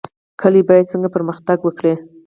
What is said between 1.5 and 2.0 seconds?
وکړي؟